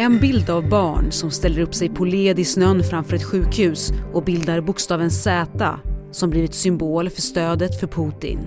En 0.00 0.18
bild 0.18 0.50
av 0.50 0.68
barn 0.68 1.12
som 1.12 1.30
ställer 1.30 1.62
upp 1.62 1.74
sig 1.74 1.88
på 1.88 2.04
led 2.04 2.38
i 2.38 2.44
snön 2.44 2.84
framför 2.84 3.16
ett 3.16 3.24
sjukhus 3.24 3.92
och 4.12 4.24
bildar 4.24 4.60
bokstaven 4.60 5.10
Z 5.10 5.78
som 6.10 6.30
blivit 6.30 6.54
symbol 6.54 7.10
för 7.10 7.22
stödet 7.22 7.80
för 7.80 7.86
Putin. 7.86 8.38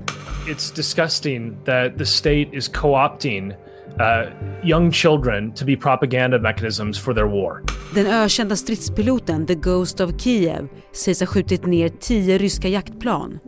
It's 0.48 0.76
disgusting 0.76 1.58
that 1.66 1.98
the 1.98 2.06
state 2.06 2.48
is 2.52 2.68
co-opting 2.68 3.52
uh, 3.52 4.68
young 4.70 4.92
children 4.92 5.54
to 5.54 5.66
be 5.66 5.76
propaganda 5.76 6.40
mechanisms 6.40 7.00
for 7.00 7.14
their 7.14 7.26
war. 7.26 7.62
Den 7.96 8.08
ökända 8.08 8.56
stridspiloten 8.56 9.46
The 9.46 9.56
Ghost 9.56 10.02
of 10.02 10.22
Kiev 10.22 10.68
sägs 10.94 11.20
ha 11.20 11.28
skjutit 11.28 11.66
ner 11.66 11.90
tio 11.90 12.38
ryska 12.38 12.68
jaktplan. 12.68 13.40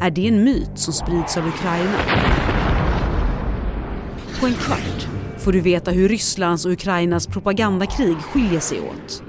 Är 0.00 0.10
det 0.10 0.28
en 0.28 0.44
myt 0.44 0.70
som 0.74 0.92
sprids 0.92 1.36
av 1.36 1.48
Ukraina? 1.48 1.98
På 4.40 4.46
en 4.46 4.54
kvart 4.54 5.15
får 5.46 5.52
du 5.52 5.60
veta 5.60 5.90
hur 5.90 6.08
Rysslands 6.08 6.64
och 6.64 6.72
Ukrainas 6.72 7.26
propagandakrig 7.26 8.16
skiljer 8.16 8.60
sig 8.60 8.80
åt 8.80 9.22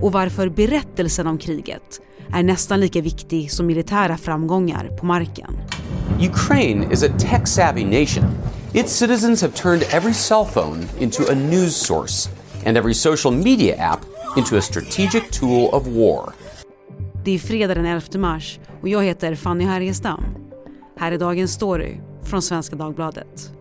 och 0.00 0.12
varför 0.12 0.48
berättelsen 0.48 1.26
om 1.26 1.38
kriget 1.38 2.00
är 2.34 2.42
nästan 2.42 2.80
lika 2.80 3.00
viktig 3.00 3.52
som 3.52 3.66
militära 3.66 4.16
framgångar 4.16 4.96
på 5.00 5.06
marken. 5.06 5.56
Ukraine 6.20 6.92
is 6.92 7.02
a 7.02 7.06
tech-savvy 7.18 7.84
nation. 7.84 8.24
Its 8.74 8.92
citizens 8.92 9.42
have 9.42 9.52
turned 9.52 9.82
every 9.90 10.14
cell 10.14 10.44
phone 10.54 10.78
into 10.98 11.22
a 11.32 11.34
news 11.34 11.76
source 11.76 12.30
and 12.66 12.76
every 12.76 12.94
social 12.94 13.34
media 13.34 13.76
app 13.78 14.00
into 14.36 14.56
a 14.56 14.60
strategic 14.60 15.30
tool 15.30 15.68
of 15.72 15.86
war. 15.86 16.32
Det 17.24 17.30
är 17.30 17.38
fredag 17.38 17.74
den 17.74 17.86
11 17.86 18.18
mars 18.18 18.60
och 18.82 18.88
jag 18.88 19.04
heter 19.04 19.34
Fanny 19.34 19.64
Härgestam. 19.64 20.24
Här 20.98 21.12
är 21.12 21.18
dagens 21.18 21.52
story 21.52 21.96
från 22.22 22.42
Svenska 22.42 22.76
Dagbladet. 22.76 23.52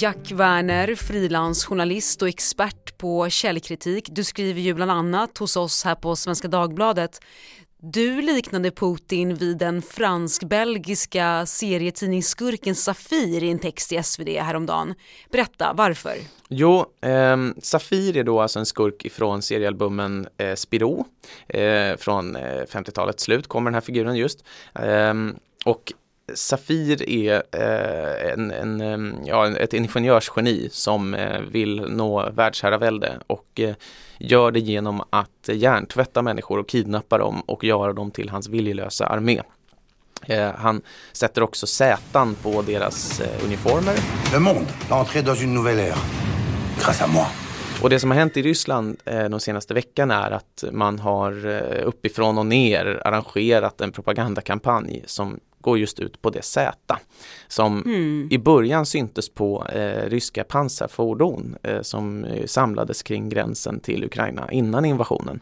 Jack 0.00 0.32
Werner, 0.32 0.94
frilansjournalist 0.94 2.22
och 2.22 2.28
expert 2.28 2.98
på 2.98 3.28
källkritik. 3.28 4.08
Du 4.10 4.24
skriver 4.24 4.60
ju 4.60 4.74
bland 4.74 4.90
annat 4.90 5.38
hos 5.38 5.56
oss 5.56 5.84
här 5.84 5.94
på 5.94 6.16
Svenska 6.16 6.48
Dagbladet. 6.48 7.20
Du 7.78 8.22
liknade 8.22 8.70
Putin 8.70 9.34
vid 9.34 9.58
den 9.58 9.82
fransk-belgiska 9.82 11.46
serietidningsskurken 11.46 12.74
Safir 12.74 13.42
i 13.42 13.50
en 13.50 13.58
text 13.58 13.92
i 13.92 14.02
SvD 14.02 14.28
häromdagen. 14.28 14.94
Berätta, 15.32 15.72
varför? 15.72 16.14
Jo, 16.48 16.84
eh, 17.00 17.36
Safir 17.62 18.16
är 18.16 18.24
då 18.24 18.40
alltså 18.40 18.58
en 18.58 18.66
skurk 18.66 19.04
ifrån 19.04 19.42
seriealbumen 19.42 20.28
eh, 20.36 20.54
Spiro. 20.54 21.04
Eh, 21.48 21.96
från 21.96 22.36
eh, 22.36 22.42
50-talets 22.42 23.22
slut 23.22 23.46
kommer 23.46 23.70
den 23.70 23.74
här 23.74 23.80
figuren 23.80 24.16
just. 24.16 24.44
Ehm, 24.74 25.36
och 25.64 25.92
Safir 26.34 27.08
är 27.08 27.42
eh, 27.52 28.32
en, 28.32 28.50
en, 28.50 29.14
ja, 29.24 29.56
ett 29.56 29.72
ingenjörsgeni 29.72 30.68
som 30.72 31.14
eh, 31.14 31.40
vill 31.40 31.80
nå 31.80 32.30
världsherravälde 32.30 33.18
och 33.26 33.60
eh, 33.60 33.74
gör 34.18 34.50
det 34.50 34.60
genom 34.60 35.02
att 35.10 35.48
hjärntvätta 35.52 36.22
människor 36.22 36.58
och 36.58 36.68
kidnappa 36.68 37.18
dem 37.18 37.40
och 37.40 37.64
göra 37.64 37.92
dem 37.92 38.10
till 38.10 38.28
hans 38.28 38.48
viljelösa 38.48 39.06
armé. 39.06 39.42
Han 40.56 40.82
sätter 41.12 41.42
också 41.42 41.66
sätan 41.66 42.34
på 42.34 42.62
deras 42.62 43.22
uniformer. 43.44 43.94
Le 44.32 44.38
monde 44.38 44.66
dans 45.24 45.42
une 45.42 45.54
nouvelle 45.54 45.82
ère, 45.82 45.98
grâce 46.80 47.04
à 47.04 47.06
moi. 47.06 47.26
Och 47.82 47.90
det 47.90 48.00
som 48.00 48.10
har 48.10 48.18
hänt 48.18 48.36
i 48.36 48.42
Ryssland 48.42 48.96
eh, 49.04 49.24
de 49.24 49.40
senaste 49.40 49.74
veckorna 49.74 50.26
är 50.26 50.30
att 50.30 50.64
man 50.72 50.98
har 50.98 51.46
eh, 51.46 51.86
uppifrån 51.86 52.38
och 52.38 52.46
ner 52.46 53.02
arrangerat 53.04 53.80
en 53.80 53.92
propagandakampanj 53.92 55.04
som 55.06 55.40
går 55.60 55.78
just 55.78 56.00
ut 56.00 56.22
på 56.22 56.30
det 56.30 56.42
Z 56.42 56.72
som 57.48 57.82
mm. 57.82 58.28
i 58.30 58.38
början 58.38 58.86
syntes 58.86 59.28
på 59.28 59.66
eh, 59.66 60.08
ryska 60.08 60.44
pansarfordon 60.44 61.56
eh, 61.62 61.82
som 61.82 62.24
eh, 62.24 62.46
samlades 62.46 63.02
kring 63.02 63.28
gränsen 63.28 63.80
till 63.80 64.04
Ukraina 64.04 64.52
innan 64.52 64.84
invasionen 64.84 65.40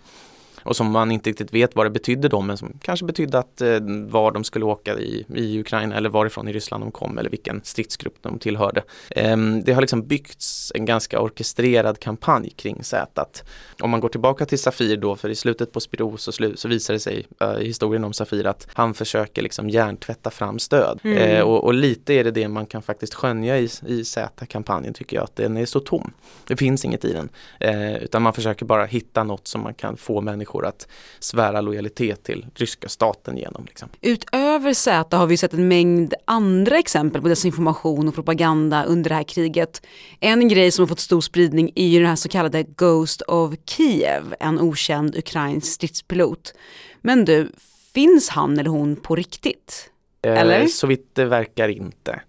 och 0.66 0.76
som 0.76 0.90
man 0.90 1.10
inte 1.10 1.30
riktigt 1.30 1.54
vet 1.54 1.76
vad 1.76 1.86
det 1.86 1.90
betydde 1.90 2.28
då 2.28 2.40
men 2.40 2.56
som 2.56 2.72
kanske 2.82 3.06
betydde 3.06 3.38
att 3.38 3.60
eh, 3.60 3.78
var 4.08 4.32
de 4.32 4.44
skulle 4.44 4.64
åka 4.64 4.98
i, 4.98 5.26
i 5.34 5.60
Ukraina 5.60 5.96
eller 5.96 6.08
varifrån 6.08 6.48
i 6.48 6.52
Ryssland 6.52 6.84
de 6.84 6.90
kom 6.90 7.18
eller 7.18 7.30
vilken 7.30 7.60
stridsgrupp 7.64 8.16
de 8.22 8.38
tillhörde. 8.38 8.82
Eh, 9.10 9.36
det 9.36 9.72
har 9.72 9.80
liksom 9.80 10.06
byggts 10.06 10.72
en 10.74 10.84
ganska 10.84 11.20
orkestrerad 11.20 11.98
kampanj 11.98 12.50
kring 12.50 12.84
Zätat. 12.84 13.44
Om 13.80 13.90
man 13.90 14.00
går 14.00 14.08
tillbaka 14.08 14.46
till 14.46 14.58
Safir 14.58 14.96
då, 14.96 15.16
för 15.16 15.28
i 15.28 15.34
slutet 15.34 15.72
på 15.72 15.80
Spiro 15.80 16.16
så, 16.16 16.32
slu 16.32 16.56
så 16.56 16.68
visar 16.68 16.94
det 16.94 17.00
sig 17.00 17.26
eh, 17.40 17.60
i 17.60 17.66
historien 17.66 18.04
om 18.04 18.12
Safir 18.12 18.46
att 18.46 18.68
han 18.72 18.94
försöker 18.94 19.42
liksom 19.42 19.70
hjärntvätta 19.70 20.30
fram 20.30 20.58
stöd. 20.58 21.00
Mm. 21.04 21.18
Eh, 21.18 21.40
och, 21.40 21.64
och, 21.64 21.74
lite 21.74 22.14
är 22.14 22.24
det 22.24 22.30
det 22.30 22.48
man 22.48 22.66
kan 22.66 22.82
faktiskt 22.82 23.14
skönja 23.14 23.58
i, 23.58 23.68
i 23.86 24.04
Z-kampanjen 24.04 24.94
tycker 24.94 25.16
jag, 25.16 25.24
att 25.24 25.36
den 25.36 25.56
är 25.56 25.66
så 25.66 25.80
tom. 25.80 26.12
Det 26.46 26.56
finns 26.56 26.84
inget 26.84 27.04
i 27.04 27.12
den. 27.12 27.28
Eh, 27.60 27.96
utan 27.96 28.22
man 28.22 28.32
försöker 28.32 28.66
bara 28.66 28.84
hitta 28.84 29.24
något 29.24 29.48
som 29.48 29.62
man 29.62 29.74
kan 29.74 29.96
få 29.96 30.20
människor 30.20 30.55
människor 30.56 30.66
att 30.66 30.88
svära 31.18 31.60
lojalitet 31.60 32.24
till 32.24 32.46
ryska 32.54 32.88
staten 32.88 33.36
genom. 33.36 33.64
Liksom. 33.66 33.88
Utöver 34.00 34.74
Z 34.74 35.16
har 35.16 35.26
vi 35.26 35.36
sett 35.36 35.52
en 35.52 35.68
mängd 35.68 36.14
andra 36.26 36.78
exempel 36.78 37.22
på 37.22 37.28
desinformation 37.28 38.08
och 38.08 38.14
propaganda 38.14 38.84
under 38.84 39.08
det 39.08 39.14
här 39.14 39.24
kriget. 39.24 39.82
En 40.20 40.48
grej 40.48 40.70
som 40.70 40.82
har 40.82 40.88
fått 40.88 41.00
stor 41.00 41.20
spridning 41.20 41.70
är 41.74 41.86
ju 41.86 41.98
den 41.98 42.08
här 42.08 42.16
så 42.16 42.28
kallade 42.28 42.62
Ghost 42.62 43.22
of 43.22 43.54
Kiev, 43.66 44.34
en 44.40 44.60
okänd 44.60 45.16
ukrainsk 45.16 45.72
stridspilot. 45.72 46.54
Men 47.02 47.24
du, 47.24 47.50
finns 47.94 48.28
han 48.28 48.58
eller 48.58 48.70
hon 48.70 48.96
på 48.96 49.16
riktigt? 49.16 49.90
Eh, 50.22 50.40
eller? 50.40 50.60
Eh, 50.60 50.66
så 50.66 50.86
vitt 50.86 51.14
det 51.14 51.24
verkar 51.24 51.68
inte. 51.68 52.20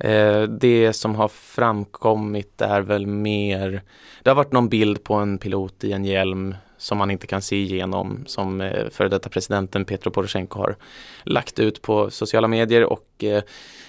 Eh, 0.00 0.42
det 0.42 0.92
som 0.92 1.14
har 1.14 1.28
framkommit 1.28 2.60
är 2.60 2.80
väl 2.80 3.06
mer, 3.06 3.82
det 4.22 4.30
har 4.30 4.34
varit 4.34 4.52
någon 4.52 4.68
bild 4.68 5.04
på 5.04 5.14
en 5.14 5.38
pilot 5.38 5.84
i 5.84 5.92
en 5.92 6.04
hjälm 6.04 6.54
som 6.78 6.98
man 6.98 7.10
inte 7.10 7.26
kan 7.26 7.42
se 7.42 7.56
igenom 7.56 8.24
som 8.26 8.60
eh, 8.60 8.88
före 8.90 9.08
detta 9.08 9.28
presidenten 9.28 9.84
Petro 9.84 10.10
Poroshenko 10.10 10.58
har 10.58 10.76
lagt 11.22 11.58
ut 11.58 11.82
på 11.82 12.10
sociala 12.10 12.48
medier 12.48 12.84
och 12.84 13.24
eh, 13.24 13.42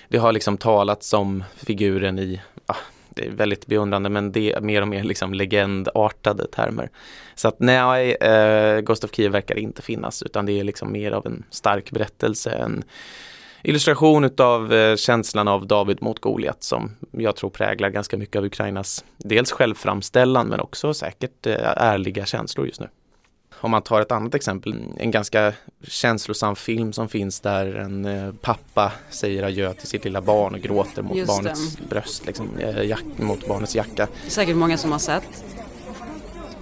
det 0.08 0.18
har 0.18 0.32
liksom 0.32 0.58
talats 0.58 1.14
om 1.14 1.44
figuren 1.56 2.20
i 2.20 2.42
ah, 2.66 2.76
det 3.10 3.26
är 3.26 3.32
väldigt 3.32 3.66
beundrande 3.66 4.10
men 4.10 4.32
det 4.32 4.54
är 4.54 4.62
mer 4.62 4.82
och 4.82 4.88
mer 4.88 5.04
liksom 5.04 5.34
legendartade 5.34 6.48
termer. 6.48 6.90
Så 7.36 7.48
att 7.48 7.60
nej, 7.60 8.12
eh, 8.12 8.80
Ghost 8.80 9.04
of 9.04 9.16
Kiev 9.16 9.32
verkar 9.32 9.58
inte 9.58 9.82
finnas 9.82 10.24
utan 10.24 10.46
det 10.46 10.60
är 10.60 10.64
liksom 10.64 10.92
mer 10.92 11.12
av 11.12 11.26
en 11.26 11.44
stark 11.50 11.92
berättelse, 11.92 12.52
en 12.52 12.84
illustration 13.64 14.24
utav 14.24 14.74
eh, 14.74 14.96
känslan 14.96 15.48
av 15.48 15.68
David 15.68 16.02
mot 16.02 16.20
Goliat 16.20 16.64
som 16.64 16.92
jag 17.12 17.36
tror 17.36 17.50
präglar 17.50 17.90
ganska 17.90 18.18
mycket 18.18 18.36
av 18.36 18.46
Ukrainas 18.46 19.06
dels 19.18 19.52
självframställan 19.52 20.48
men 20.48 20.60
också 20.60 20.94
säkert 20.94 21.48
eh, 21.48 21.56
ärliga 21.76 22.26
känslor 22.26 22.68
just 22.68 22.80
nu. 22.80 22.88
Om 23.62 23.72
man 23.72 23.82
tar 23.82 24.02
ett 24.02 24.12
annat 24.12 24.36
exempel, 24.36 24.76
en 24.98 25.12
ganska 25.12 25.54
känslosam 25.88 26.56
film 26.56 26.94
som 26.94 27.10
finns 27.10 27.40
där 27.40 27.76
en 27.76 28.06
eh, 28.06 28.34
pappa 28.42 28.92
säger 29.10 29.44
adjö 29.44 29.74
till 29.74 29.88
sitt 29.88 30.04
lilla 30.04 30.22
barn 30.22 30.54
och 30.54 30.62
gråter 30.62 31.02
mot 31.02 31.28
barnets 31.28 31.78
bröst, 31.90 32.26
liksom, 32.26 32.50
jack, 32.84 33.04
mot 33.16 33.48
barnets 33.48 33.76
jacka. 33.76 34.08
Det 34.22 34.28
är 34.28 34.32
säkert 34.32 34.56
många 34.56 34.78
som 34.78 34.92
har 34.92 35.00
sett. 35.00 35.44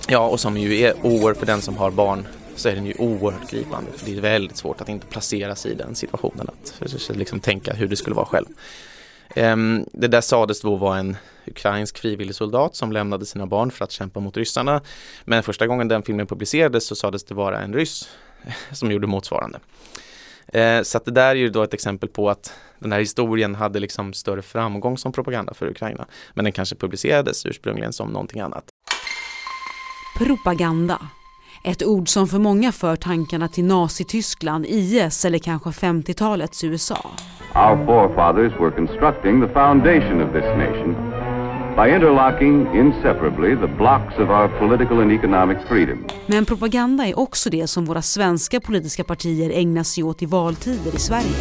Ja, 0.08 0.28
och 0.28 0.40
som 0.40 0.58
ju 0.58 0.80
är 0.80 0.94
oerhört 1.06 1.38
för 1.38 1.46
den 1.46 1.62
som 1.62 1.78
har 1.78 1.92
barn 1.92 2.28
så 2.58 2.70
är 2.70 2.76
den 2.76 2.86
ju 2.86 2.94
oerhört 2.98 3.52
gripande 3.52 3.92
för 3.92 4.06
det 4.06 4.18
är 4.18 4.22
väldigt 4.22 4.58
svårt 4.58 4.82
att 4.82 4.90
inte 4.90 5.08
placera 5.08 5.56
sig 5.56 5.72
i 5.72 5.76
den 5.76 5.96
situationen. 5.96 6.48
Att 6.50 7.10
liksom 7.10 7.40
tänka 7.40 7.74
hur 7.74 7.88
det 7.88 7.96
skulle 7.96 8.16
vara 8.16 8.26
själv. 8.26 8.46
Ehm, 9.36 9.86
det 9.94 10.08
där 10.08 10.22
sades 10.22 10.62
då 10.62 10.76
vara 10.76 10.98
en 10.98 11.18
ukrainsk 11.46 11.98
frivillig 11.98 12.36
soldat 12.36 12.76
som 12.76 12.92
lämnade 12.92 13.26
sina 13.26 13.46
barn 13.46 13.72
för 13.72 13.84
att 13.86 13.92
kämpa 13.92 14.20
mot 14.20 14.38
ryssarna. 14.38 14.82
Men 15.26 15.44
första 15.44 15.68
gången 15.68 15.88
den 15.88 16.04
filmen 16.04 16.28
publicerades 16.28 16.88
så 16.88 16.96
sades 16.96 17.24
det 17.24 17.36
vara 17.36 17.62
en 17.62 17.74
ryss 17.74 18.10
som 18.72 18.92
gjorde 18.92 19.08
motsvarande. 19.08 19.60
Ehm, 20.48 20.84
så 20.84 20.98
att 20.98 21.06
det 21.06 21.12
där 21.12 21.30
är 21.30 21.36
ju 21.36 21.50
då 21.50 21.64
ett 21.64 21.74
exempel 21.74 22.10
på 22.10 22.30
att 22.30 22.54
den 22.80 22.92
här 22.92 23.00
historien 23.00 23.56
hade 23.56 23.80
liksom 23.80 24.14
större 24.14 24.42
framgång 24.42 24.98
som 24.98 25.12
propaganda 25.12 25.54
för 25.54 25.68
Ukraina. 25.68 26.06
Men 26.34 26.46
den 26.46 26.52
kanske 26.52 26.76
publicerades 26.76 27.46
ursprungligen 27.46 27.94
som 27.94 28.10
någonting 28.10 28.42
annat. 28.42 28.64
Propaganda 30.18 31.10
ett 31.68 31.84
ord 31.84 32.10
som 32.10 32.28
för 32.28 32.40
många 32.40 32.72
för 32.72 32.96
tankarna 32.96 33.48
till 33.48 33.66
Nazityskland, 33.66 34.66
IS 34.66 35.26
eller 35.26 35.40
kanske 35.40 35.70
50-talets 35.70 36.64
USA. 36.64 37.12
Our 37.56 37.86
forefathers 37.86 38.54
were 38.60 38.72
constructing 38.72 39.42
the 39.42 39.54
foundation 39.54 40.22
of 40.22 40.34
this 40.34 40.44
nation 40.44 40.96
by 41.76 41.96
interlocking 41.96 42.68
inseparably 42.76 43.56
the 43.56 43.68
blocks 43.78 44.16
of 44.20 44.30
our 44.30 44.48
political 44.60 45.00
and 45.02 45.12
economic 45.12 45.58
freedom. 45.70 46.06
Men 46.26 46.46
propaganda 46.46 47.06
är 47.06 47.20
också 47.20 47.50
det 47.50 47.68
som 47.68 47.86
våra 47.86 48.02
svenska 48.02 48.60
politiska 48.60 49.04
partier 49.04 49.52
ägnar 49.54 49.84
sig 49.84 50.04
åt 50.04 50.22
i 50.22 50.26
valtider 50.26 50.96
i 50.96 51.00
Sverige. 51.00 51.36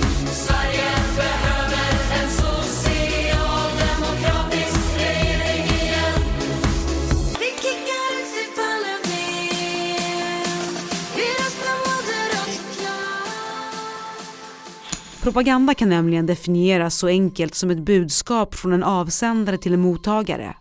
Propaganda 15.26 15.75
kan 15.75 15.88
nämligen 15.88 16.26
definieras 16.26 16.94
så 16.94 17.06
enkelt 17.06 17.55
som 17.55 17.70
ett 17.70 17.78
budskap 17.78 18.55
från 18.55 18.73
en 18.73 18.82
avsändare 18.82 19.58
till 19.58 19.75
en 19.75 19.81
mottagare. 19.81 20.55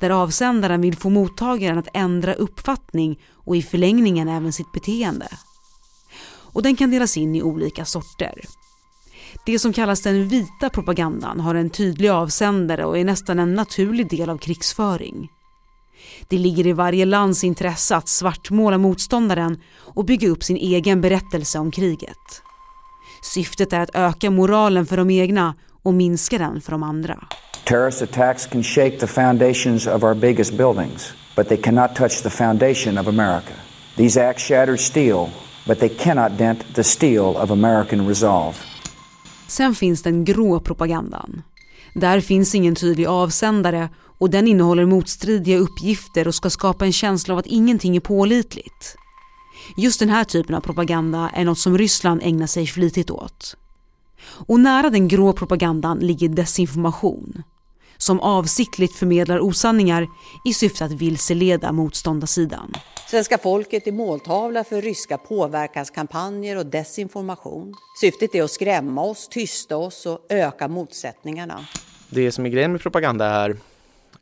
Där 0.00 0.10
avsändaren 0.10 0.80
vill 0.80 0.96
få 0.96 1.10
mottagaren 1.10 1.78
att 1.78 1.88
ändra 1.94 2.34
uppfattning 2.34 3.20
och 3.34 3.56
i 3.56 3.62
förlängningen 3.62 4.28
även 4.28 4.52
sitt 4.52 4.72
beteende. 4.72 5.28
Och 6.24 6.62
den 6.62 6.76
kan 6.76 6.90
delas 6.90 7.16
in 7.16 7.36
i 7.36 7.42
olika 7.42 7.84
sorter. 7.84 8.34
Det 9.46 9.58
som 9.58 9.72
kallas 9.72 10.02
den 10.02 10.28
vita 10.28 10.70
propagandan 10.70 11.40
har 11.40 11.54
en 11.54 11.70
tydlig 11.70 12.08
avsändare 12.08 12.84
och 12.84 12.98
är 12.98 13.04
nästan 13.04 13.38
en 13.38 13.54
naturlig 13.54 14.10
del 14.10 14.30
av 14.30 14.38
krigsföring. 14.38 15.28
Det 16.28 16.38
ligger 16.38 16.66
i 16.66 16.72
varje 16.72 17.04
lands 17.04 17.44
intresse 17.44 17.96
att 17.96 18.08
svartmåla 18.08 18.78
motståndaren 18.78 19.60
och 19.78 20.04
bygga 20.04 20.28
upp 20.28 20.42
sin 20.42 20.56
egen 20.56 21.00
berättelse 21.00 21.58
om 21.58 21.70
kriget. 21.70 22.42
Syftet 23.22 23.72
är 23.72 23.80
att 23.80 23.94
öka 23.94 24.30
moralen 24.30 24.86
för 24.86 24.96
de 24.96 25.10
egna 25.10 25.54
och 25.82 25.94
minska 25.94 26.38
den 26.38 26.60
för 26.60 26.72
de 26.72 26.82
andra. 26.82 27.24
Terrorist 27.64 28.02
attacks 28.02 28.46
can 28.46 28.62
shake 28.62 28.98
the 28.98 29.06
foundations 29.06 29.86
of 29.86 30.04
our 30.04 30.14
biggest 30.14 30.52
buildings, 30.56 31.12
but 31.36 31.48
they 31.48 31.56
cannot 31.56 31.96
touch 31.96 32.22
the 32.22 32.30
foundation 32.30 32.98
of 32.98 33.08
America. 33.08 33.54
These 33.96 34.28
acts 34.28 34.42
shatter 34.42 34.76
steel, 34.76 35.26
but 35.66 35.78
they 35.78 35.88
cannot 35.88 36.38
dent 36.38 36.74
the 36.74 36.84
steel 36.84 37.36
of 37.36 37.50
American 37.50 38.08
resolve. 38.08 38.54
Sen 39.48 39.74
finns 39.74 40.02
den 40.02 40.24
grå 40.24 40.60
propagandan. 40.60 41.42
Där 41.94 42.20
finns 42.20 42.54
ingen 42.54 42.74
tydlig 42.74 43.06
avsändare 43.06 43.88
och 44.18 44.30
den 44.30 44.48
innehåller 44.48 44.84
motstridiga 44.84 45.58
uppgifter 45.58 46.28
och 46.28 46.34
ska 46.34 46.50
skapa 46.50 46.84
en 46.84 46.92
känsla 46.92 47.34
av 47.34 47.38
att 47.38 47.46
ingenting 47.46 47.96
är 47.96 48.00
pålitligt. 48.00 48.96
Just 49.76 50.00
den 50.00 50.08
här 50.08 50.24
typen 50.24 50.54
av 50.54 50.60
propaganda 50.60 51.30
är 51.34 51.44
något 51.44 51.58
som 51.58 51.78
Ryssland 51.78 52.20
ägnar 52.24 52.46
sig 52.46 52.66
flitigt 52.66 53.10
åt. 53.10 53.56
Och 54.46 54.60
nära 54.60 54.90
den 54.90 55.08
grå 55.08 55.32
propagandan 55.32 55.98
ligger 55.98 56.28
desinformation 56.28 57.42
som 58.02 58.20
avsiktligt 58.20 58.96
förmedlar 58.96 59.40
osanningar 59.40 60.06
i 60.44 60.54
syfte 60.54 60.84
att 60.84 60.92
vilseleda 60.92 61.72
motståndarsidan. 61.72 62.72
Svenska 63.06 63.38
folket 63.38 63.86
är 63.86 63.92
måltavla 63.92 64.64
för 64.64 64.82
ryska 64.82 65.18
påverkanskampanjer 65.18 66.56
och 66.56 66.66
desinformation. 66.66 67.74
Syftet 68.00 68.34
är 68.34 68.42
att 68.42 68.50
skrämma 68.50 69.02
oss, 69.02 69.28
tysta 69.28 69.76
oss 69.76 70.06
och 70.06 70.26
öka 70.28 70.68
motsättningarna. 70.68 71.66
Det 72.10 72.32
som 72.32 72.46
är 72.46 72.50
grejen 72.50 72.72
med 72.72 72.80
propaganda 72.80 73.26
är 73.26 73.56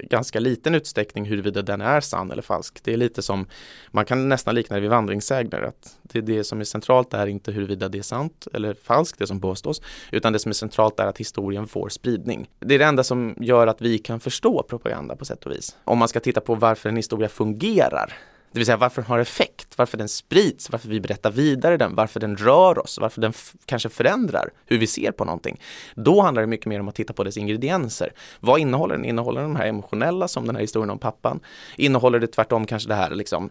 ganska 0.03 0.41
liten 0.41 0.75
utsträckning 0.75 1.25
huruvida 1.25 1.63
den 1.63 1.81
är 1.81 2.01
sann 2.01 2.31
eller 2.31 2.43
falsk. 2.43 2.81
Det 2.83 2.93
är 2.93 2.97
lite 2.97 3.23
som, 3.23 3.47
man 3.91 4.05
kan 4.05 4.29
nästan 4.29 4.55
likna 4.55 4.77
det 4.77 4.81
vid 4.81 4.91
vandringssägner. 4.91 5.63
Att 5.63 5.97
det, 6.03 6.21
det 6.21 6.45
som 6.45 6.61
är 6.61 6.65
centralt 6.65 7.15
är 7.15 7.27
inte 7.27 7.53
huruvida 7.53 7.89
det 7.89 7.99
är 7.99 8.03
sant 8.03 8.47
eller 8.53 8.75
falskt, 8.75 9.19
det 9.19 9.27
som 9.27 9.41
påstås, 9.41 9.83
utan 10.13 10.33
det 10.33 10.39
som 10.39 10.51
är 10.51 10.55
centralt 10.55 11.01
är 11.01 11.07
att 11.07 11.19
historien 11.19 11.67
får 11.67 11.89
spridning. 11.89 12.49
Det 12.59 12.75
är 12.75 12.79
det 12.79 12.85
enda 12.85 13.05
som 13.05 13.35
gör 13.41 13.67
att 13.67 13.81
vi 13.81 13.99
kan 13.99 14.21
förstå 14.21 14.63
propaganda 14.63 15.17
på 15.17 15.25
sätt 15.25 15.47
och 15.47 15.53
vis. 15.53 15.77
Om 15.85 15.99
man 15.99 16.09
ska 16.09 16.21
titta 16.21 16.41
på 16.41 16.55
varför 16.55 16.89
en 16.89 16.97
historia 16.97 17.29
fungerar 17.29 18.13
det 18.53 18.59
vill 18.59 18.67
säga 18.67 18.77
varför 18.77 19.03
den 19.03 19.11
har 19.11 19.19
effekt, 19.19 19.79
varför 19.79 19.99
den 19.99 20.09
sprids, 20.09 20.71
varför 20.71 20.89
vi 20.89 21.01
berättar 21.01 21.31
vidare 21.31 21.77
den, 21.77 21.95
varför 21.95 22.21
den 22.21 22.37
rör 22.37 22.79
oss, 22.79 22.99
varför 23.01 23.21
den 23.21 23.33
kanske 23.65 23.89
förändrar 23.89 24.51
hur 24.67 24.79
vi 24.79 24.87
ser 24.87 25.13
på 25.13 25.25
någonting. 25.25 25.61
Då 25.95 26.21
handlar 26.21 26.43
det 26.43 26.47
mycket 26.47 26.67
mer 26.67 26.81
om 26.81 26.89
att 26.89 26.95
titta 26.95 27.13
på 27.13 27.25
dess 27.25 27.37
ingredienser. 27.37 28.13
Vad 28.41 28.61
innehåller 28.61 28.97
den? 28.97 29.05
Innehåller 29.05 29.41
den 29.41 29.55
de 29.55 29.57
här 29.57 29.67
emotionella 29.67 30.29
som 30.29 30.47
den 30.47 30.57
här 30.57 30.61
historien 30.63 30.91
om 30.91 30.99
pappan? 30.99 31.41
Innehåller 31.77 32.19
det 32.19 32.27
tvärtom 32.27 32.67
kanske 32.67 32.89
det 32.89 32.95
här 32.95 33.11
liksom 33.11 33.51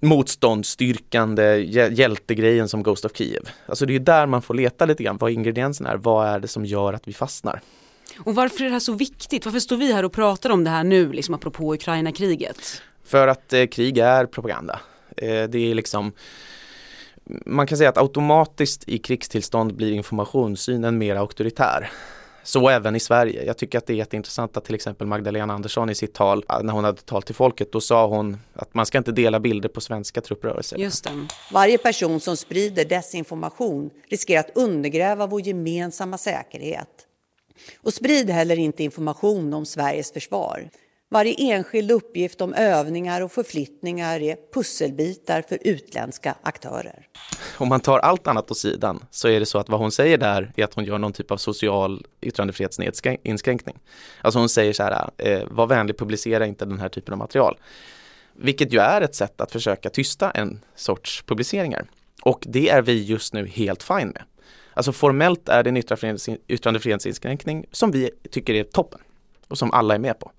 motståndsstyrkande 0.00 1.56
hjältegrejen 1.90 2.68
som 2.68 2.82
Ghost 2.82 3.04
of 3.04 3.16
Kiev. 3.16 3.48
Alltså 3.66 3.86
det 3.86 3.94
är 3.94 3.98
där 4.00 4.26
man 4.26 4.42
får 4.42 4.54
leta 4.54 4.86
lite 4.86 5.02
grann 5.02 5.16
vad 5.16 5.30
ingredienserna 5.30 5.90
är, 5.90 5.96
vad 5.96 6.28
är 6.28 6.40
det 6.40 6.48
som 6.48 6.64
gör 6.64 6.92
att 6.92 7.08
vi 7.08 7.12
fastnar? 7.12 7.60
Och 8.18 8.34
varför 8.34 8.60
är 8.60 8.64
det 8.64 8.72
här 8.72 8.80
så 8.80 8.92
viktigt? 8.92 9.44
Varför 9.44 9.60
står 9.60 9.76
vi 9.76 9.92
här 9.92 10.04
och 10.04 10.12
pratar 10.12 10.50
om 10.50 10.64
det 10.64 10.70
här 10.70 10.84
nu, 10.84 11.12
liksom 11.12 11.34
apropå 11.34 11.74
Ukraina-kriget? 11.74 12.82
För 13.08 13.28
att 13.28 13.52
eh, 13.52 13.66
krig 13.66 13.98
är 13.98 14.26
propaganda. 14.26 14.80
Eh, 15.16 15.44
det 15.44 15.58
är 15.58 15.74
liksom 15.74 16.12
man 17.46 17.66
kan 17.66 17.78
säga 17.78 17.90
att 17.90 17.98
automatiskt 17.98 18.88
i 18.88 18.98
krigstillstånd 18.98 19.74
blir 19.74 19.92
informationssynen 19.92 20.98
mer 20.98 21.16
auktoritär. 21.16 21.90
Så 22.42 22.68
även 22.68 22.96
i 22.96 23.00
Sverige. 23.00 23.44
Jag 23.44 23.58
tycker 23.58 23.78
att 23.78 23.86
det 23.86 23.92
är 23.92 23.96
jätteintressant 23.96 24.56
att 24.56 24.64
till 24.64 24.74
exempel 24.74 25.06
Magdalena 25.06 25.54
Andersson 25.54 25.90
i 25.90 25.94
sitt 25.94 26.14
tal, 26.14 26.44
eh, 26.48 26.62
när 26.62 26.72
hon 26.72 26.84
hade 26.84 27.00
tal 27.00 27.22
till 27.22 27.34
folket, 27.34 27.72
då 27.72 27.80
sa 27.80 28.06
hon 28.06 28.36
att 28.54 28.74
man 28.74 28.86
ska 28.86 28.98
inte 28.98 29.12
dela 29.12 29.40
bilder 29.40 29.68
på 29.68 29.80
svenska 29.80 30.20
trupprörelser. 30.20 30.76
Just 30.76 31.04
det. 31.04 31.10
Varje 31.52 31.78
person 31.78 32.20
som 32.20 32.36
sprider 32.36 32.84
desinformation 32.84 33.90
riskerar 34.08 34.40
att 34.40 34.56
undergräva 34.56 35.26
vår 35.26 35.40
gemensamma 35.40 36.18
säkerhet. 36.18 36.88
Och 37.82 37.94
sprid 37.94 38.30
heller 38.30 38.58
inte 38.58 38.84
information 38.84 39.54
om 39.54 39.66
Sveriges 39.66 40.12
försvar. 40.12 40.70
Varje 41.10 41.34
enskild 41.34 41.90
uppgift 41.90 42.40
om 42.40 42.54
övningar 42.54 43.20
och 43.20 43.32
förflyttningar 43.32 44.20
är 44.20 44.36
pusselbitar 44.54 45.42
för 45.42 45.58
utländska 45.62 46.34
aktörer. 46.42 47.06
Om 47.58 47.68
man 47.68 47.80
tar 47.80 47.98
allt 47.98 48.26
annat 48.26 48.50
åt 48.50 48.58
sidan 48.58 49.04
så 49.10 49.28
är 49.28 49.40
det 49.40 49.46
så 49.46 49.58
att 49.58 49.68
vad 49.68 49.80
hon 49.80 49.92
säger 49.92 50.18
där 50.18 50.52
är 50.56 50.64
att 50.64 50.74
hon 50.74 50.84
gör 50.84 50.98
någon 50.98 51.12
typ 51.12 51.30
av 51.30 51.36
social 51.36 52.06
yttrandefrihetsinskränkning. 52.20 53.78
Alltså 54.22 54.38
hon 54.38 54.48
säger 54.48 54.72
så 54.72 54.82
här, 54.82 55.10
eh, 55.18 55.42
var 55.50 55.66
vänlig 55.66 55.98
publicera 55.98 56.46
inte 56.46 56.64
den 56.64 56.78
här 56.78 56.88
typen 56.88 57.12
av 57.12 57.18
material. 57.18 57.58
Vilket 58.32 58.72
ju 58.72 58.78
är 58.78 59.00
ett 59.00 59.14
sätt 59.14 59.40
att 59.40 59.52
försöka 59.52 59.90
tysta 59.90 60.30
en 60.30 60.60
sorts 60.74 61.22
publiceringar. 61.22 61.86
Och 62.22 62.44
det 62.48 62.68
är 62.68 62.82
vi 62.82 63.04
just 63.04 63.34
nu 63.34 63.46
helt 63.46 63.82
fine 63.82 64.08
med. 64.08 64.22
Alltså 64.74 64.92
formellt 64.92 65.48
är 65.48 65.62
det 65.62 65.70
en 65.70 66.38
yttrandefrihetsinskränkning 66.48 67.66
som 67.72 67.90
vi 67.90 68.10
tycker 68.30 68.54
är 68.54 68.64
toppen 68.64 69.00
och 69.48 69.58
som 69.58 69.72
alla 69.72 69.94
är 69.94 69.98
med 69.98 70.18
på. 70.18 70.32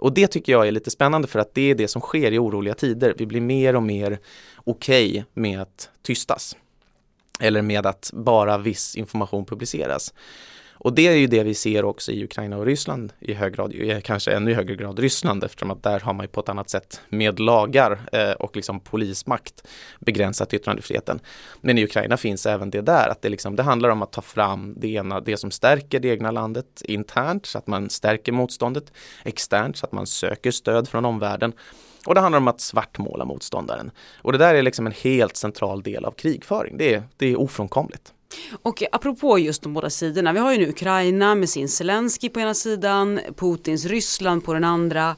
Och 0.00 0.12
det 0.12 0.26
tycker 0.26 0.52
jag 0.52 0.68
är 0.68 0.72
lite 0.72 0.90
spännande 0.90 1.28
för 1.28 1.38
att 1.38 1.54
det 1.54 1.70
är 1.70 1.74
det 1.74 1.88
som 1.88 2.02
sker 2.02 2.32
i 2.32 2.38
oroliga 2.38 2.74
tider. 2.74 3.14
Vi 3.16 3.26
blir 3.26 3.40
mer 3.40 3.76
och 3.76 3.82
mer 3.82 4.18
okej 4.56 5.10
okay 5.10 5.24
med 5.34 5.60
att 5.60 5.90
tystas. 6.02 6.56
Eller 7.40 7.62
med 7.62 7.86
att 7.86 8.10
bara 8.14 8.58
viss 8.58 8.96
information 8.96 9.44
publiceras. 9.44 10.14
Och 10.82 10.92
det 10.92 11.06
är 11.06 11.12
ju 11.12 11.26
det 11.26 11.42
vi 11.42 11.54
ser 11.54 11.84
också 11.84 12.12
i 12.12 12.24
Ukraina 12.24 12.56
och 12.56 12.66
Ryssland 12.66 13.12
i 13.18 13.32
hög 13.32 13.54
grad, 13.54 13.74
kanske 14.04 14.32
ännu 14.32 14.54
högre 14.54 14.76
grad 14.76 14.98
Ryssland 14.98 15.44
eftersom 15.44 15.70
att 15.70 15.82
där 15.82 16.00
har 16.00 16.12
man 16.12 16.24
ju 16.24 16.28
på 16.28 16.40
ett 16.40 16.48
annat 16.48 16.70
sätt 16.70 17.00
med 17.08 17.40
lagar 17.40 18.00
eh, 18.12 18.30
och 18.30 18.56
liksom 18.56 18.80
polismakt 18.80 19.68
begränsat 19.98 20.54
yttrandefriheten. 20.54 21.20
Men 21.60 21.78
i 21.78 21.84
Ukraina 21.84 22.16
finns 22.16 22.46
även 22.46 22.70
det 22.70 22.80
där 22.80 23.08
att 23.08 23.22
det, 23.22 23.28
liksom, 23.28 23.56
det 23.56 23.62
handlar 23.62 23.88
om 23.88 24.02
att 24.02 24.12
ta 24.12 24.22
fram 24.22 24.74
det 24.76 24.88
ena, 24.88 25.20
det 25.20 25.36
som 25.36 25.50
stärker 25.50 26.00
det 26.00 26.08
egna 26.08 26.30
landet 26.30 26.82
internt 26.84 27.46
så 27.46 27.58
att 27.58 27.66
man 27.66 27.90
stärker 27.90 28.32
motståndet, 28.32 28.92
externt 29.24 29.76
så 29.76 29.86
att 29.86 29.92
man 29.92 30.06
söker 30.06 30.50
stöd 30.50 30.88
från 30.88 31.04
omvärlden 31.04 31.52
och 32.06 32.14
det 32.14 32.20
handlar 32.20 32.38
om 32.38 32.48
att 32.48 32.60
svartmåla 32.60 33.24
motståndaren. 33.24 33.90
Och 34.22 34.32
det 34.32 34.38
där 34.38 34.54
är 34.54 34.62
liksom 34.62 34.86
en 34.86 34.92
helt 34.92 35.36
central 35.36 35.82
del 35.82 36.04
av 36.04 36.12
krigföring. 36.12 36.76
Det 36.78 36.94
är, 36.94 37.02
det 37.16 37.26
är 37.26 37.40
ofrånkomligt. 37.40 38.12
Och 38.62 38.82
apropå 38.92 39.38
just 39.38 39.62
de 39.62 39.72
båda 39.72 39.90
sidorna, 39.90 40.32
vi 40.32 40.38
har 40.38 40.52
ju 40.52 40.58
nu 40.58 40.68
Ukraina 40.68 41.34
med 41.34 41.48
sin 41.48 41.68
Zelensky 41.68 42.28
på 42.28 42.40
ena 42.40 42.54
sidan, 42.54 43.20
Putins 43.36 43.84
Ryssland 43.84 44.44
på 44.44 44.54
den 44.54 44.64
andra. 44.64 45.16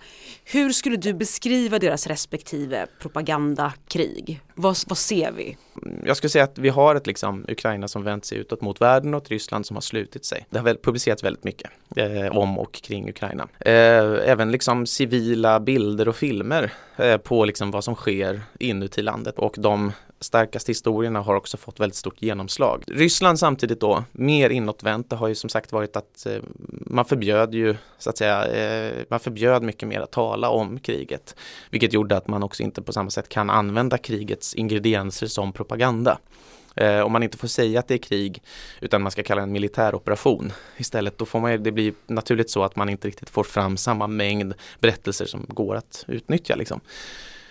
Hur 0.52 0.72
skulle 0.72 0.96
du 0.96 1.14
beskriva 1.14 1.78
deras 1.78 2.06
respektive 2.06 2.86
propagandakrig? 2.98 4.40
Vad, 4.54 4.76
vad 4.86 4.98
ser 4.98 5.32
vi? 5.32 5.56
Mm, 5.82 6.02
jag 6.06 6.16
skulle 6.16 6.30
säga 6.30 6.44
att 6.44 6.58
vi 6.58 6.68
har 6.68 6.94
ett 6.94 7.06
liksom, 7.06 7.44
Ukraina 7.48 7.88
som 7.88 8.04
vänt 8.04 8.24
sig 8.24 8.38
utåt 8.38 8.60
mot 8.60 8.80
världen 8.80 9.14
och 9.14 9.22
ett 9.22 9.28
Ryssland 9.28 9.66
som 9.66 9.76
har 9.76 9.80
slutit 9.80 10.24
sig. 10.24 10.46
Det 10.50 10.58
har 10.58 10.64
väl 10.64 10.78
publicerats 10.78 11.24
väldigt 11.24 11.44
mycket 11.44 11.70
eh, 11.96 12.36
om 12.36 12.58
och 12.58 12.72
kring 12.72 13.08
Ukraina. 13.10 13.48
Eh, 13.60 14.30
även 14.30 14.50
liksom 14.50 14.86
civila 14.86 15.60
bilder 15.60 16.08
och 16.08 16.16
filmer 16.16 16.72
eh, 16.96 17.16
på 17.16 17.44
liksom 17.44 17.70
vad 17.70 17.84
som 17.84 17.94
sker 17.94 18.40
inuti 18.58 19.02
landet 19.02 19.38
och 19.38 19.54
de 19.58 19.92
starkaste 20.24 20.70
historierna 20.70 21.20
har 21.20 21.34
också 21.34 21.56
fått 21.56 21.80
väldigt 21.80 21.96
stort 21.96 22.22
genomslag. 22.22 22.84
Ryssland 22.86 23.38
samtidigt 23.38 23.80
då, 23.80 24.04
mer 24.12 24.50
inåtvänt, 24.50 25.10
det 25.10 25.16
har 25.16 25.28
ju 25.28 25.34
som 25.34 25.50
sagt 25.50 25.72
varit 25.72 25.96
att 25.96 26.26
eh, 26.26 26.42
man 26.68 27.04
förbjöd 27.04 27.54
ju 27.54 27.76
så 27.98 28.10
att 28.10 28.18
säga, 28.18 28.46
eh, 28.46 28.92
man 29.08 29.20
förbjöd 29.20 29.62
mycket 29.62 29.88
mer 29.88 30.00
att 30.00 30.12
tala 30.12 30.41
om 30.48 30.78
kriget. 30.78 31.36
Vilket 31.70 31.92
gjorde 31.92 32.16
att 32.16 32.28
man 32.28 32.42
också 32.42 32.62
inte 32.62 32.82
på 32.82 32.92
samma 32.92 33.10
sätt 33.10 33.28
kan 33.28 33.50
använda 33.50 33.98
krigets 33.98 34.54
ingredienser 34.54 35.26
som 35.26 35.52
propaganda. 35.52 36.18
Eh, 36.76 37.00
om 37.00 37.12
man 37.12 37.22
inte 37.22 37.38
får 37.38 37.48
säga 37.48 37.80
att 37.80 37.88
det 37.88 37.94
är 37.94 37.98
krig 37.98 38.42
utan 38.80 39.02
man 39.02 39.12
ska 39.12 39.22
kalla 39.22 39.40
det 39.40 39.44
en 39.44 39.52
militäroperation 39.52 40.52
istället 40.76 41.18
då 41.18 41.24
får 41.24 41.40
man 41.40 41.62
det 41.62 41.72
blir 41.72 41.94
naturligt 42.06 42.50
så 42.50 42.64
att 42.64 42.76
man 42.76 42.88
inte 42.88 43.08
riktigt 43.08 43.30
får 43.30 43.44
fram 43.44 43.76
samma 43.76 44.06
mängd 44.06 44.54
berättelser 44.80 45.26
som 45.26 45.46
går 45.48 45.76
att 45.76 46.04
utnyttja. 46.08 46.54
Liksom. 46.56 46.80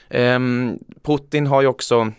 Eh, 0.10 0.40
Putin 1.02 1.48
har 1.48 1.62
ju 1.62 1.68
också 1.68 2.12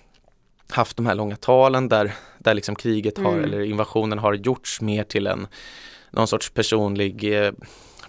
haft 0.69 0.97
de 0.97 1.07
här 1.07 1.15
långa 1.15 1.37
talen 1.37 1.89
där, 1.89 2.13
där 2.39 2.55
liksom 2.55 2.75
kriget 2.75 3.19
har, 3.19 3.33
mm. 3.33 3.45
eller 3.45 3.61
invasionen 3.61 4.19
har 4.19 4.35
gjorts 4.35 4.81
mer 4.81 5.05
till 5.05 5.27
en 5.27 5.47
någon 6.11 6.29
sorts 6.29 6.51
personlig 6.51 7.45
eh, 7.45 7.53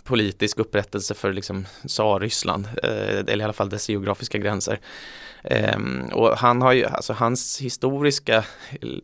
politisk 0.03 0.59
upprättelse 0.59 1.13
för 1.13 1.33
liksom 1.33 1.65
Tsar-Ryssland, 1.87 2.67
eh, 2.83 3.19
eller 3.19 3.39
i 3.39 3.43
alla 3.43 3.53
fall 3.53 3.69
dess 3.69 3.89
geografiska 3.89 4.37
gränser. 4.37 4.79
Ehm, 5.43 6.05
och 6.13 6.37
han 6.37 6.61
har 6.61 6.73
ju, 6.73 6.85
alltså 6.85 7.13
hans 7.13 7.61
historiska 7.61 8.45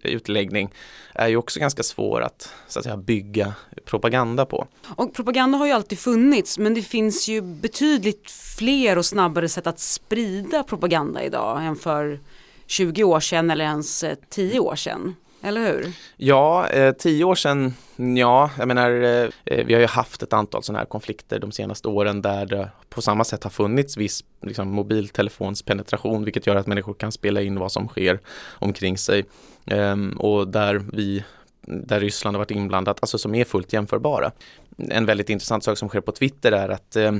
utläggning 0.03 0.73
är 1.13 1.27
ju 1.27 1.37
också 1.37 1.59
ganska 1.59 1.83
svår 1.83 2.21
att, 2.21 2.53
så 2.67 2.79
att 2.79 2.83
säga, 2.83 2.97
bygga 2.97 3.53
propaganda 3.85 4.45
på. 4.45 4.67
Och 4.95 5.13
propaganda 5.13 5.57
har 5.57 5.65
ju 5.65 5.71
alltid 5.71 5.99
funnits 5.99 6.57
men 6.57 6.73
det 6.73 6.81
finns 6.81 7.27
ju 7.27 7.41
betydligt 7.41 8.31
fler 8.31 8.97
och 8.97 9.05
snabbare 9.05 9.49
sätt 9.49 9.67
att 9.67 9.79
sprida 9.79 10.63
propaganda 10.63 11.23
idag 11.23 11.65
än 11.65 11.75
för 11.75 12.19
20 12.67 13.03
år 13.03 13.19
sedan 13.19 13.51
eller 13.51 13.65
ens 13.65 14.03
eh, 14.03 14.17
10 14.29 14.59
år 14.59 14.75
sedan. 14.75 15.15
Eller 15.41 15.73
hur? 15.73 15.91
Ja, 16.17 16.67
eh, 16.67 16.93
tio 16.93 17.23
år 17.23 17.35
sedan, 17.35 17.73
ja, 17.95 18.51
jag 18.57 18.67
menar, 18.67 18.91
eh, 18.91 19.29
eh, 19.45 19.65
vi 19.65 19.73
har 19.73 19.81
ju 19.81 19.87
haft 19.87 20.23
ett 20.23 20.33
antal 20.33 20.63
sådana 20.63 20.79
här 20.79 20.85
konflikter 20.85 21.39
de 21.39 21.51
senaste 21.51 21.87
åren 21.87 22.21
där 22.21 22.45
det 22.45 22.71
på 22.89 23.01
samma 23.01 23.23
sätt 23.23 23.43
har 23.43 23.51
funnits 23.51 23.97
viss 23.97 24.23
liksom, 24.41 24.67
mobiltelefonspenetration, 24.67 26.23
vilket 26.23 26.47
gör 26.47 26.55
att 26.55 26.67
människor 26.67 26.93
kan 26.93 27.11
spela 27.11 27.41
in 27.41 27.59
vad 27.59 27.71
som 27.71 27.87
sker 27.87 28.19
omkring 28.59 28.97
sig. 28.97 29.25
Eh, 29.65 29.95
och 30.17 30.47
där 30.47 30.81
vi 30.93 31.23
där 31.61 31.99
Ryssland 31.99 32.35
har 32.35 32.39
varit 32.39 32.51
inblandat, 32.51 32.97
alltså 33.01 33.17
som 33.17 33.35
är 33.35 33.45
fullt 33.45 33.73
jämförbara. 33.73 34.31
En 34.79 35.05
väldigt 35.05 35.29
intressant 35.29 35.63
sak 35.63 35.77
som 35.77 35.89
sker 35.89 36.01
på 36.01 36.11
Twitter 36.11 36.51
är 36.51 36.69
att 36.69 36.95
eh, 36.95 37.13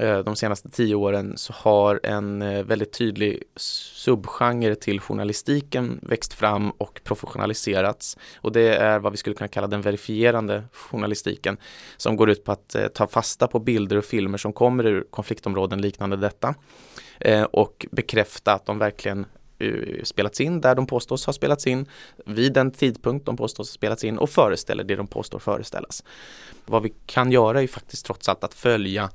eh, 0.00 0.18
de 0.18 0.36
senaste 0.36 0.68
tio 0.68 0.94
åren 0.94 1.32
så 1.36 1.52
har 1.52 2.00
en 2.02 2.42
eh, 2.42 2.64
väldigt 2.64 2.92
tydlig 2.92 3.42
subgenre 3.56 4.74
till 4.74 5.00
journalistiken 5.00 6.00
växt 6.02 6.32
fram 6.32 6.70
och 6.70 7.00
professionaliserats. 7.04 8.16
Och 8.36 8.52
det 8.52 8.76
är 8.76 8.98
vad 8.98 9.12
vi 9.12 9.18
skulle 9.18 9.36
kunna 9.36 9.48
kalla 9.48 9.66
den 9.66 9.82
verifierande 9.82 10.64
journalistiken 10.72 11.56
som 11.96 12.16
går 12.16 12.30
ut 12.30 12.44
på 12.44 12.52
att 12.52 12.76
ta 12.94 13.06
fasta 13.06 13.46
på 13.46 13.58
bilder 13.58 13.96
och 13.96 14.04
filmer 14.04 14.38
som 14.38 14.52
kommer 14.52 14.86
ur 14.86 15.06
konfliktområden 15.10 15.80
liknande 15.80 16.16
detta 16.16 16.54
och 17.50 17.86
bekräfta 17.90 18.52
att 18.52 18.66
de 18.66 18.78
verkligen 18.78 19.26
spelats 20.02 20.40
in 20.40 20.60
där 20.60 20.74
de 20.74 20.86
påstås 20.86 21.26
ha 21.26 21.32
spelats 21.32 21.66
in 21.66 21.86
vid 22.26 22.52
den 22.52 22.70
tidpunkt 22.70 23.26
de 23.26 23.36
påstås 23.36 23.68
ha 23.68 23.74
spelats 23.74 24.04
in 24.04 24.18
och 24.18 24.30
föreställer 24.30 24.84
det 24.84 24.96
de 24.96 25.06
påstår 25.06 25.38
föreställas. 25.38 26.04
Vad 26.66 26.82
vi 26.82 26.92
kan 27.06 27.32
göra 27.32 27.62
är 27.62 27.66
faktiskt 27.66 28.06
trots 28.06 28.28
allt 28.28 28.44
att 28.44 28.54
följa 28.54 29.10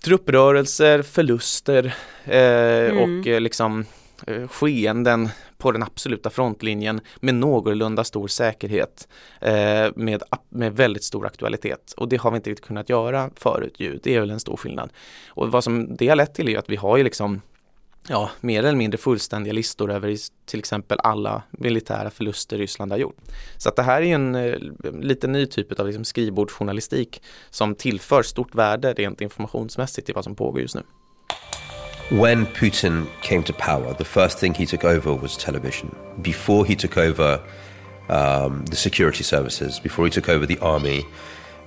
trupprörelser, 0.00 1.02
förluster 1.02 1.94
eh, 2.24 2.90
mm. 2.90 2.98
och 2.98 3.26
eh, 3.26 3.40
liksom 3.40 3.84
eh, 4.26 4.48
skeenden 4.48 5.28
på 5.58 5.72
den 5.72 5.82
absoluta 5.82 6.30
frontlinjen 6.30 7.00
med 7.20 7.34
någorlunda 7.34 8.04
stor 8.04 8.28
säkerhet 8.28 9.08
eh, 9.40 9.86
med, 9.96 10.22
med 10.48 10.76
väldigt 10.76 11.04
stor 11.04 11.26
aktualitet 11.26 11.94
och 11.96 12.08
det 12.08 12.16
har 12.16 12.30
vi 12.30 12.36
inte 12.36 12.50
riktigt 12.50 12.66
kunnat 12.66 12.88
göra 12.88 13.30
förut 13.36 13.74
ju. 13.76 14.00
Det 14.02 14.14
är 14.14 14.20
väl 14.20 14.30
en 14.30 14.40
stor 14.40 14.56
skillnad. 14.56 14.90
Och 15.28 15.52
vad 15.52 15.64
som 15.64 15.96
det 15.96 16.08
har 16.08 16.16
lett 16.16 16.34
till 16.34 16.48
är 16.48 16.58
att 16.58 16.70
vi 16.70 16.76
har 16.76 16.96
ju 16.96 17.04
liksom 17.04 17.40
ja, 18.08 18.30
mer 18.40 18.58
eller 18.58 18.78
mindre 18.78 18.98
fullständiga 18.98 19.52
listor 19.52 19.92
över 19.92 20.16
till 20.46 20.58
exempel 20.58 20.98
alla 21.02 21.42
militära 21.50 22.10
förluster 22.10 22.58
Ryssland 22.58 22.92
har 22.92 22.98
gjort. 22.98 23.16
Så 23.56 23.68
att 23.68 23.76
det 23.76 23.82
här 23.82 24.02
är 24.02 24.14
en 24.14 24.34
eh, 24.34 24.58
lite 25.00 25.26
ny 25.26 25.46
typ 25.46 25.80
av 25.80 25.86
liksom 25.86 26.04
skrivbordsjournalistik 26.04 27.22
som 27.50 27.74
tillför 27.74 28.22
stort 28.22 28.54
värde 28.54 28.92
rent 28.92 29.20
informationsmässigt 29.20 30.06
till 30.06 30.14
vad 30.14 30.24
som 30.24 30.34
pågår 30.34 30.60
just 30.60 30.74
nu. 30.74 30.82
When 32.10 32.46
Putin 32.46 33.06
came 33.22 33.42
to 33.42 33.52
power, 33.52 33.94
the 33.94 34.04
first 34.04 34.38
thing 34.38 34.54
he 34.54 34.66
took 34.66 34.84
over 34.84 35.20
was 35.22 35.36
television. 35.36 35.94
Before 36.22 36.64
he 36.64 36.74
took 36.74 36.96
over 36.96 37.40
um, 38.08 38.64
the 38.64 38.76
security 38.76 39.24
services, 39.24 39.82
before 39.82 40.06
he 40.06 40.10
took 40.10 40.28
over 40.28 40.46
the 40.46 40.58
army, 40.60 41.04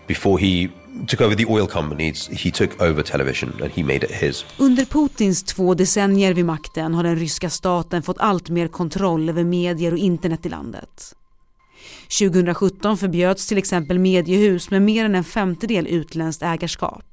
before 0.07 0.39
he 0.39 0.69
took 1.07 1.21
over 1.21 1.35
the 1.35 1.45
oil 1.45 1.67
companies, 1.67 2.27
he 2.27 2.51
took 2.51 2.81
over 2.81 3.03
television 3.03 3.53
and 3.61 3.71
he 3.71 3.83
made 3.83 4.03
it 4.05 4.11
his. 4.11 4.45
Under 4.57 4.85
Putins 4.85 5.43
två 5.43 5.73
decennier 5.73 6.33
vid 6.33 6.45
makten 6.45 6.93
har 6.93 7.03
den 7.03 7.15
ryska 7.15 7.49
staten 7.49 8.03
fått 8.03 8.17
allt 8.19 8.49
mer 8.49 8.67
kontroll 8.67 9.29
över 9.29 9.43
medier 9.43 9.91
och 9.91 9.97
internet 9.97 10.45
i 10.45 10.49
landet. 10.49 11.15
2017 12.19 12.97
förbjöds 12.97 13.47
till 13.47 13.57
exempel 13.57 13.99
mediehus 13.99 14.69
med 14.71 14.81
mer 14.81 15.05
än 15.05 15.15
en 15.15 15.23
femtedel 15.23 15.87
utländskt 15.87 16.43
ägarskap. 16.43 17.10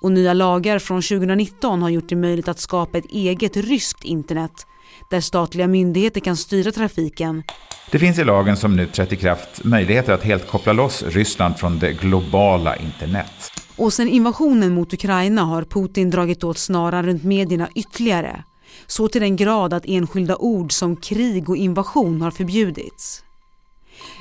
Och 0.00 0.12
nya 0.12 0.32
lagar 0.32 0.78
från 0.78 1.02
2019 1.02 1.82
har 1.82 1.90
gjort 1.90 2.08
det 2.08 2.16
möjligt 2.16 2.48
att 2.48 2.60
skapa 2.60 2.98
ett 2.98 3.10
eget 3.10 3.56
ryskt 3.56 4.04
internet 4.04 4.66
där 5.10 5.20
statliga 5.20 5.66
myndigheter 5.66 6.20
kan 6.20 6.36
styra 6.36 6.72
trafiken. 6.72 7.42
Det 7.90 7.98
finns 7.98 8.18
i 8.18 8.24
lagen 8.24 8.56
som 8.56 8.76
nu 8.76 8.86
trätt 8.86 9.12
i 9.12 9.16
kraft 9.16 9.64
möjligheter 9.64 10.12
att 10.12 10.22
helt 10.22 10.48
koppla 10.48 10.72
loss 10.72 11.02
Ryssland 11.02 11.56
från 11.56 11.78
det 11.78 11.92
globala 11.92 12.76
internet. 12.76 13.52
Och 13.76 13.92
sen 13.92 14.08
invasionen 14.08 14.74
mot 14.74 14.94
Ukraina 14.94 15.42
har 15.44 15.62
Putin 15.62 16.10
dragit 16.10 16.44
åt 16.44 16.58
snaran 16.58 17.06
runt 17.06 17.24
medierna 17.24 17.68
ytterligare. 17.74 18.44
Så 18.86 19.08
till 19.08 19.20
den 19.20 19.36
grad 19.36 19.74
att 19.74 19.84
enskilda 19.86 20.36
ord 20.36 20.72
som 20.72 20.96
krig 20.96 21.48
och 21.48 21.56
invasion 21.56 22.22
har 22.22 22.30
förbjudits. 22.30 23.24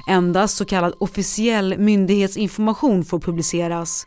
Endast 0.07 0.57
så 0.57 0.65
kallad 0.65 0.93
officiell 0.99 1.77
myndighetsinformation 1.77 3.05
får 3.05 3.19
publiceras 3.19 4.05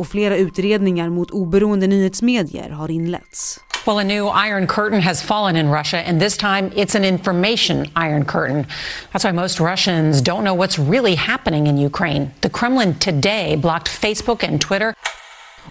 och 0.00 0.08
flera 0.08 0.36
utredningar 0.36 1.10
mot 1.10 1.30
oberoende 1.30 1.86
nyhetsmedier 1.86 2.70
har 2.70 2.90
inletts. 2.90 3.60
Well, 3.86 3.98
a 3.98 4.04
new 4.04 4.24
Iron 4.48 4.66
Curtain 4.66 5.00
has 5.00 5.22
fallen 5.22 5.56
in 5.56 5.72
Russia, 5.72 6.04
and 6.08 6.20
this 6.20 6.36
time 6.36 6.70
it's 6.74 6.96
an 6.96 7.04
information 7.04 7.86
Iron 7.96 8.24
Curtain. 8.24 8.66
That's 9.12 9.24
why 9.24 9.32
most 9.32 9.60
Russians 9.60 10.22
don't 10.22 10.42
know 10.42 10.56
what's 10.64 10.90
really 10.90 11.14
happening 11.14 11.66
in 11.66 11.86
Ukraine. 11.86 12.30
The 12.40 12.48
Kremlin 12.48 12.94
today 12.94 13.56
blocked 13.56 13.88
Facebook 13.88 14.44
and 14.44 14.60
Twitter. 14.60 14.94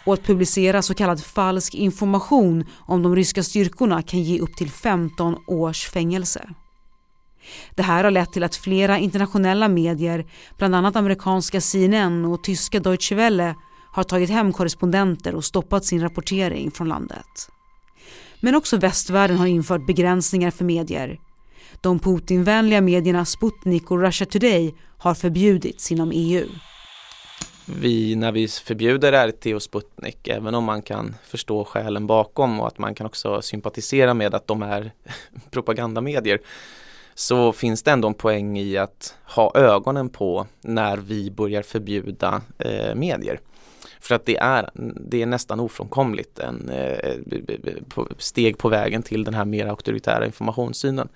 Och 0.04 0.14
att 0.14 0.24
publicera 0.24 0.82
så 0.82 0.94
kallad 0.94 1.24
falsk 1.24 1.76
information 1.76 2.66
om 2.80 3.04
de 3.04 3.16
ryska 3.16 3.44
styrkorna 3.44 4.02
kan 4.02 4.22
ge 4.22 4.40
upp 4.40 4.56
till 4.58 4.72
15 4.72 5.38
års 5.48 5.90
fängelse. 5.90 6.50
Det 7.76 7.84
här 7.84 8.04
har 8.04 8.12
lett 8.12 8.34
till 8.34 8.44
att 8.44 8.56
flera 8.56 8.98
internationella 8.98 9.68
medier, 9.68 10.26
bland 10.58 10.76
annat 10.76 10.96
amerikanska 10.96 11.62
CNN 11.62 12.26
och 12.26 12.44
tyska 12.44 12.80
Deutsche 12.80 13.16
Welle, 13.16 13.56
har 14.00 14.04
tagit 14.04 14.30
hem 14.30 14.54
korrespondenter 14.54 15.36
och 15.36 15.46
stoppat 15.46 15.86
sin 15.86 16.02
rapportering 16.02 16.72
från 16.72 16.88
landet. 16.88 17.50
Men 18.40 18.56
också 18.56 18.78
västvärlden 18.78 19.38
har 19.38 19.48
infört 19.48 19.86
begränsningar 19.86 20.52
för 20.52 20.66
medier. 20.66 21.20
De 21.82 22.00
Putinvänliga 22.00 22.82
medierna 22.82 23.26
Sputnik 23.26 23.92
och 23.92 24.02
Russia 24.02 24.28
Today 24.28 24.76
har 24.98 25.14
förbjudits 25.14 25.92
inom 25.92 26.12
EU. 26.14 26.48
Vi, 27.66 28.16
när 28.16 28.32
vi 28.32 28.48
förbjuder 28.48 29.28
RT 29.28 29.46
och 29.56 29.64
Sputnik, 29.64 30.28
även 30.28 30.56
om 30.56 30.64
man 30.64 30.82
kan 30.82 31.16
förstå 31.24 31.66
skälen 31.66 32.08
bakom 32.08 32.60
och 32.60 32.68
att 32.68 32.78
man 32.78 32.96
kan 32.96 33.06
också 33.06 33.42
sympatisera 33.42 34.14
med 34.14 34.36
att 34.36 34.48
de 34.48 34.62
är 34.62 34.92
propagandamedier, 35.52 36.40
så 37.16 37.54
finns 37.54 37.84
det 37.84 37.92
ändå 37.92 38.08
en 38.08 38.14
poäng 38.14 38.60
i 38.60 38.78
att 38.78 39.16
ha 39.24 39.52
ögonen 39.56 40.10
på 40.10 40.48
när 40.62 40.98
vi 40.98 41.32
börjar 41.32 41.62
förbjuda 41.62 42.42
eh, 42.60 42.96
medier. 42.96 43.40
För 44.00 44.16
att 44.16 44.26
det 44.26 44.38
är, 44.38 44.70
det 45.10 45.22
är 45.22 45.26
nästan 45.26 45.60
ofrånkomligt 45.60 46.40
en 46.40 46.70
eh, 46.70 47.16
steg 48.18 48.58
på 48.58 48.70
vägen 48.70 49.04
till 49.04 49.24
den 49.24 49.34
här 49.34 49.46
mer 49.46 49.66
auktoritära 49.66 50.26
informationssynen 50.26 51.10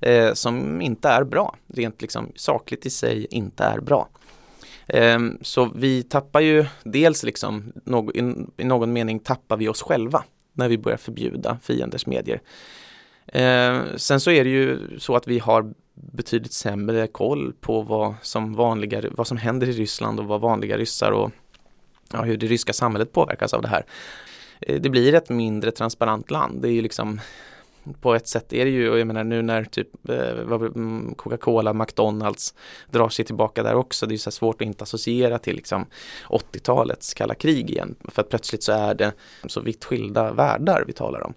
eh, 0.00 0.32
som 0.32 0.80
inte 0.80 1.08
är 1.08 1.24
bra, 1.24 1.56
rent 1.66 2.02
liksom 2.02 2.32
sakligt 2.34 2.86
i 2.86 2.90
sig 2.90 3.26
inte 3.30 3.64
är 3.64 3.80
bra. 3.80 4.08
Ehm, 4.86 5.38
så 5.42 5.70
vi 5.74 6.02
tappar 6.02 6.40
ju 6.40 6.66
dels 6.82 7.22
liksom, 7.22 7.72
i 8.58 8.64
någon 8.64 8.92
mening 8.92 9.18
tappar 9.18 9.56
vi 9.56 9.68
oss 9.68 9.82
själva 9.82 10.24
när 10.52 10.68
vi 10.68 10.78
börjar 10.78 10.98
förbjuda 10.98 11.58
fienders 11.62 12.06
medier. 12.06 12.40
Ehm, 13.26 13.80
sen 13.96 14.20
så 14.20 14.30
är 14.30 14.44
det 14.44 14.50
ju 14.50 14.98
så 14.98 15.16
att 15.16 15.26
vi 15.26 15.38
har 15.38 15.72
betydligt 15.94 16.52
sämre 16.52 17.06
koll 17.06 17.52
på 17.60 17.82
vad 17.82 18.14
som, 18.22 18.54
vanliga, 18.54 19.02
vad 19.10 19.26
som 19.26 19.36
händer 19.36 19.68
i 19.68 19.72
Ryssland 19.72 20.20
och 20.20 20.26
vad 20.26 20.40
vanliga 20.40 20.78
ryssar 20.78 21.10
och 21.10 21.30
ja, 22.12 22.22
hur 22.22 22.36
det 22.36 22.46
ryska 22.46 22.72
samhället 22.72 23.12
påverkas 23.12 23.54
av 23.54 23.62
det 23.62 23.68
här. 23.68 23.84
Eh, 24.60 24.80
det 24.80 24.90
blir 24.90 25.14
ett 25.14 25.28
mindre 25.28 25.70
transparent 25.70 26.30
land. 26.30 26.62
Det 26.62 26.68
är 26.68 26.72
ju 26.72 26.82
liksom 26.82 27.20
på 28.00 28.14
ett 28.14 28.28
sätt 28.28 28.52
är 28.52 28.64
det 28.64 28.70
ju, 28.70 28.90
och 28.90 28.98
jag 28.98 29.06
menar 29.06 29.24
nu 29.24 29.42
när 29.42 29.64
typ 29.64 30.08
eh, 30.08 30.38
mm, 30.38 31.14
Coca-Cola, 31.14 31.72
McDonalds 31.72 32.54
drar 32.90 33.08
sig 33.08 33.24
tillbaka 33.24 33.62
där 33.62 33.74
också, 33.74 34.06
det 34.06 34.14
är 34.14 34.18
så 34.18 34.30
svårt 34.30 34.62
att 34.62 34.66
inte 34.66 34.82
associera 34.82 35.38
till 35.38 35.56
liksom 35.56 35.86
80-talets 36.28 37.14
kalla 37.14 37.34
krig 37.34 37.70
igen. 37.70 37.94
För 38.04 38.22
att 38.22 38.28
plötsligt 38.28 38.62
så 38.62 38.72
är 38.72 38.94
det 38.94 39.12
så 39.46 39.60
vitt 39.60 39.84
skilda 39.84 40.32
världar 40.32 40.84
vi 40.86 40.92
talar 40.92 41.20
om. 41.26 41.34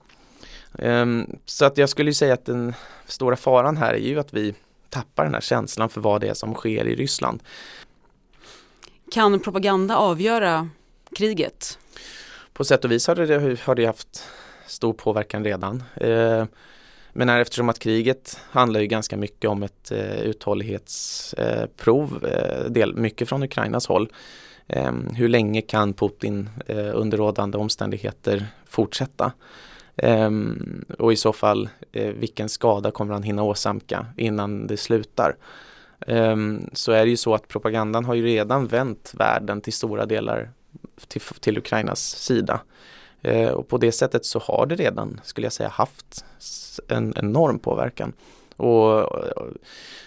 Ehm, 0.79 1.35
så 1.45 1.65
att 1.65 1.77
jag 1.77 1.89
skulle 1.89 2.13
säga 2.13 2.33
att 2.33 2.45
den 2.45 2.73
stora 3.05 3.35
faran 3.35 3.77
här 3.77 3.93
är 3.93 4.07
ju 4.07 4.19
att 4.19 4.33
vi 4.33 4.53
tappar 4.89 5.23
den 5.23 5.33
här 5.33 5.41
känslan 5.41 5.89
för 5.89 6.01
vad 6.01 6.21
det 6.21 6.27
är 6.27 6.33
som 6.33 6.53
sker 6.53 6.87
i 6.87 6.95
Ryssland. 6.95 7.43
Kan 9.11 9.39
propaganda 9.39 9.95
avgöra 9.95 10.69
kriget? 11.15 11.79
På 12.53 12.63
sätt 12.63 12.85
och 12.85 12.91
vis 12.91 13.07
har 13.07 13.15
det, 13.15 13.61
har 13.61 13.75
det 13.75 13.85
haft 13.85 14.23
stor 14.67 14.93
påverkan 14.93 15.43
redan. 15.43 15.83
Eh, 15.95 16.45
men 17.13 17.29
här, 17.29 17.39
eftersom 17.39 17.69
att 17.69 17.79
kriget 17.79 18.39
handlar 18.49 18.79
ju 18.79 18.87
ganska 18.87 19.17
mycket 19.17 19.49
om 19.49 19.63
ett 19.63 19.91
eh, 19.91 20.21
uthållighetsprov, 20.21 22.25
eh, 22.25 22.31
eh, 22.31 22.65
del, 22.65 22.95
mycket 22.95 23.29
från 23.29 23.43
Ukrainas 23.43 23.87
håll, 23.87 24.09
ehm, 24.67 25.09
hur 25.15 25.29
länge 25.29 25.61
kan 25.61 25.93
Putin 25.93 26.49
eh, 26.65 26.89
under 26.93 27.17
rådande 27.17 27.57
omständigheter 27.57 28.47
fortsätta? 28.65 29.31
Ehm, 29.97 30.85
och 30.99 31.13
i 31.13 31.15
så 31.15 31.33
fall 31.33 31.69
eh, 31.91 32.11
vilken 32.11 32.49
skada 32.49 32.91
kommer 32.91 33.13
han 33.13 33.23
hinna 33.23 33.43
åsamka 33.43 34.05
innan 34.17 34.67
det 34.67 34.77
slutar? 34.77 35.35
Ehm, 36.07 36.69
så 36.73 36.91
är 36.91 37.03
det 37.05 37.09
ju 37.09 37.17
så 37.17 37.33
att 37.33 37.47
propagandan 37.47 38.05
har 38.05 38.13
ju 38.13 38.25
redan 38.25 38.67
vänt 38.67 39.11
världen 39.17 39.61
till 39.61 39.73
stora 39.73 40.05
delar 40.05 40.49
till, 41.07 41.21
till 41.21 41.57
Ukrainas 41.57 41.99
sida. 42.01 42.61
Ehm, 43.21 43.53
och 43.53 43.67
på 43.67 43.77
det 43.77 43.91
sättet 43.91 44.25
så 44.25 44.39
har 44.39 44.65
det 44.65 44.75
redan, 44.75 45.19
skulle 45.23 45.45
jag 45.45 45.53
säga, 45.53 45.69
haft 45.69 46.25
en 46.87 47.13
enorm 47.17 47.59
påverkan. 47.59 48.13
Och, 48.55 49.09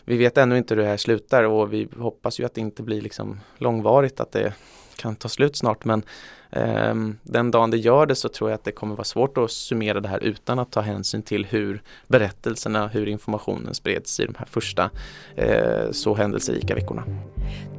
vi 0.05 0.17
vet 0.17 0.39
ännu 0.39 0.59
inte 0.59 0.75
hur 0.75 0.83
det 0.83 0.89
här 0.89 0.97
slutar 0.97 1.45
och 1.45 1.73
vi 1.73 1.89
hoppas 1.99 2.41
ju 2.41 2.45
att 2.45 2.55
det 2.55 2.61
inte 2.61 2.83
blir 2.83 3.01
liksom 3.01 3.41
långvarigt, 3.59 4.21
att 4.21 4.33
det 4.33 4.55
kan 4.97 5.17
ta 5.17 5.29
slut 5.29 5.57
snart. 5.57 5.85
Men 5.85 6.03
eh, 6.51 6.95
den 7.23 7.51
dagen 7.51 7.71
det 7.71 7.77
gör 7.77 8.07
det 8.07 8.15
så 8.15 8.29
tror 8.29 8.51
jag 8.51 8.55
att 8.55 8.65
det 8.65 8.73
kommer 8.73 8.95
vara 8.95 9.05
svårt 9.05 9.39
att 9.39 9.51
summera 9.51 10.01
det 10.01 10.09
här 10.09 10.25
utan 10.25 10.59
att 10.59 10.73
ta 10.73 10.81
hänsyn 10.81 11.23
till 11.23 11.47
hur 11.47 11.83
berättelserna, 12.09 12.89
hur 12.89 13.09
informationen 13.09 13.75
spreds 13.75 14.21
i 14.21 14.25
de 14.27 14.35
här 14.39 14.47
första 14.51 14.91
eh, 15.37 15.91
så 15.93 16.15
händelserika 16.15 16.75
veckorna. 16.75 17.05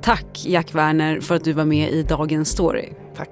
Tack 0.01 0.45
Jack 0.45 0.75
Werner 0.75 1.19
för 1.19 1.35
att 1.35 1.43
du 1.43 1.53
var 1.53 1.65
med 1.65 1.91
i 1.91 2.03
Dagens 2.03 2.49
Story. 2.49 2.89
Tack. 3.15 3.29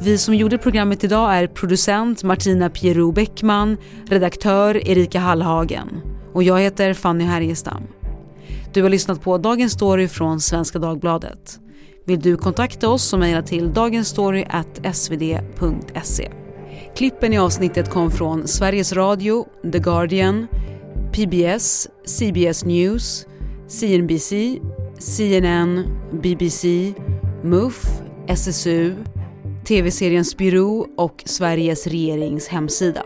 Vi 0.00 0.18
som 0.18 0.34
gjorde 0.34 0.58
programmet 0.58 1.04
idag 1.04 1.34
är 1.34 1.46
producent 1.46 2.22
Martina 2.22 2.70
Pierro 2.70 3.12
Bäckman, 3.12 3.76
redaktör 4.06 4.88
Erika 4.88 5.18
Hallhagen 5.18 6.00
och 6.32 6.42
jag 6.42 6.60
heter 6.60 6.94
Fanny 6.94 7.24
Härgestam. 7.24 7.82
Du 8.72 8.82
har 8.82 8.90
lyssnat 8.90 9.22
på 9.22 9.38
Dagens 9.38 9.72
Story 9.72 10.08
från 10.08 10.40
Svenska 10.40 10.78
Dagbladet. 10.78 11.60
Vill 12.06 12.20
du 12.20 12.36
kontakta 12.36 12.88
oss 12.88 13.04
så 13.04 13.18
mejla 13.18 13.42
till 13.42 13.72
dagensstory.svd.se. 13.72 16.30
Klippen 16.96 17.32
i 17.32 17.38
avsnittet 17.38 17.90
kom 17.90 18.10
från 18.10 18.48
Sveriges 18.48 18.92
Radio, 18.92 19.46
The 19.72 19.78
Guardian, 19.78 20.46
PBS, 21.12 21.88
CBS 22.04 22.64
News, 22.64 23.26
CNBC, 23.68 24.58
CNN, 24.98 25.84
BBC, 26.22 26.94
MUF, 27.42 27.86
SSU, 28.28 28.94
TV-serien 29.68 30.24
Spirou 30.24 30.86
och 30.96 31.22
Sveriges 31.26 31.86
regerings 31.86 32.48
hemsida. 32.48 33.02